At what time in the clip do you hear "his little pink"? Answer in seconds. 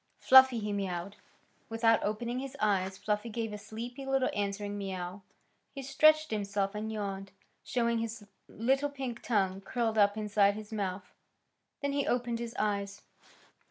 7.99-9.21